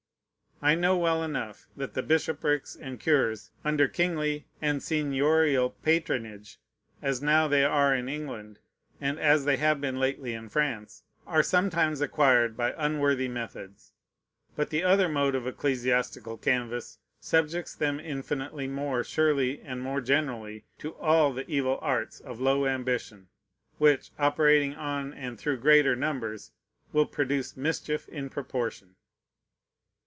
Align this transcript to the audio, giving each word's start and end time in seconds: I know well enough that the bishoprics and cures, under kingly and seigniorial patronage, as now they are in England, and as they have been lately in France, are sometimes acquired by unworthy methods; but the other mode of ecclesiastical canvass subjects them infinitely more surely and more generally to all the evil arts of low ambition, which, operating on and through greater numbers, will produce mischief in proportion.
I 0.63 0.75
know 0.75 0.95
well 0.95 1.23
enough 1.23 1.65
that 1.75 1.95
the 1.95 2.03
bishoprics 2.03 2.75
and 2.75 2.99
cures, 2.99 3.49
under 3.65 3.87
kingly 3.87 4.45
and 4.61 4.79
seigniorial 4.79 5.71
patronage, 5.81 6.59
as 7.01 7.19
now 7.19 7.47
they 7.47 7.65
are 7.65 7.95
in 7.95 8.07
England, 8.07 8.59
and 9.01 9.17
as 9.17 9.45
they 9.45 9.57
have 9.57 9.81
been 9.81 9.99
lately 9.99 10.35
in 10.35 10.49
France, 10.49 11.01
are 11.25 11.41
sometimes 11.41 11.99
acquired 11.99 12.55
by 12.55 12.75
unworthy 12.77 13.27
methods; 13.27 13.93
but 14.55 14.69
the 14.69 14.83
other 14.83 15.09
mode 15.09 15.33
of 15.33 15.47
ecclesiastical 15.47 16.37
canvass 16.37 16.99
subjects 17.19 17.73
them 17.73 17.99
infinitely 17.99 18.67
more 18.67 19.03
surely 19.03 19.61
and 19.61 19.81
more 19.81 19.99
generally 19.99 20.63
to 20.77 20.93
all 20.97 21.33
the 21.33 21.49
evil 21.49 21.79
arts 21.81 22.19
of 22.19 22.39
low 22.39 22.67
ambition, 22.67 23.29
which, 23.79 24.11
operating 24.19 24.75
on 24.75 25.11
and 25.11 25.39
through 25.39 25.57
greater 25.57 25.95
numbers, 25.95 26.51
will 26.93 27.07
produce 27.07 27.57
mischief 27.57 28.07
in 28.09 28.29
proportion. 28.29 28.93